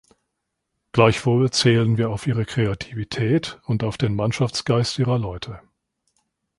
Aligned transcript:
Gleichwohl 0.93 1.51
zählen 1.51 1.95
wir 1.99 2.09
auf 2.09 2.25
Ihre 2.25 2.45
Kreativität 2.45 3.59
und 3.65 3.83
auf 3.83 3.99
den 3.99 4.15
Mannschaftsgeist 4.15 4.97
Ihrer 4.97 5.19
Leute. 5.19 5.61